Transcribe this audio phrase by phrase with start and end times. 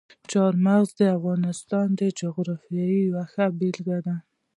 [0.31, 4.15] چار مغز د افغانستان د جغرافیې یوه ښه بېلګه ده.